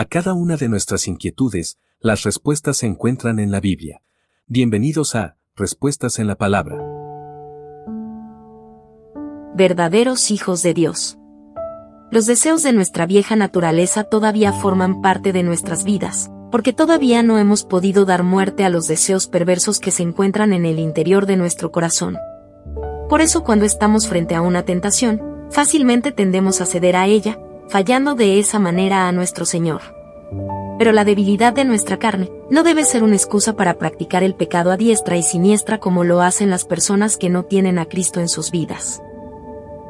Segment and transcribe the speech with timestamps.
[0.00, 4.00] A cada una de nuestras inquietudes, las respuestas se encuentran en la Biblia.
[4.46, 6.78] Bienvenidos a Respuestas en la Palabra.
[9.54, 11.18] Verdaderos hijos de Dios.
[12.10, 17.38] Los deseos de nuestra vieja naturaleza todavía forman parte de nuestras vidas, porque todavía no
[17.38, 21.36] hemos podido dar muerte a los deseos perversos que se encuentran en el interior de
[21.36, 22.16] nuestro corazón.
[23.10, 25.20] Por eso cuando estamos frente a una tentación,
[25.50, 27.38] fácilmente tendemos a ceder a ella,
[27.70, 29.80] fallando de esa manera a nuestro Señor.
[30.76, 34.72] Pero la debilidad de nuestra carne no debe ser una excusa para practicar el pecado
[34.72, 38.28] a diestra y siniestra como lo hacen las personas que no tienen a Cristo en
[38.28, 39.00] sus vidas.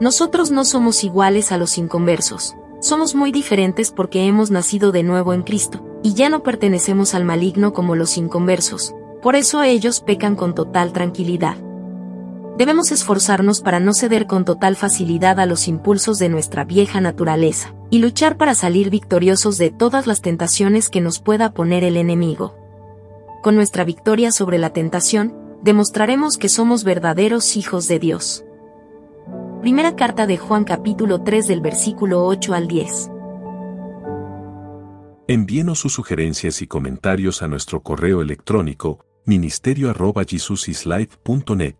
[0.00, 5.32] Nosotros no somos iguales a los inconversos, somos muy diferentes porque hemos nacido de nuevo
[5.32, 10.36] en Cristo, y ya no pertenecemos al maligno como los inconversos, por eso ellos pecan
[10.36, 11.56] con total tranquilidad.
[12.60, 17.74] Debemos esforzarnos para no ceder con total facilidad a los impulsos de nuestra vieja naturaleza,
[17.88, 22.54] y luchar para salir victoriosos de todas las tentaciones que nos pueda poner el enemigo.
[23.42, 28.44] Con nuestra victoria sobre la tentación, demostraremos que somos verdaderos hijos de Dios.
[29.62, 33.10] Primera carta de Juan capítulo 3 del versículo 8 al 10.
[35.28, 41.79] Envíenos sus sugerencias y comentarios a nuestro correo electrónico ministerio.jesusislife.net.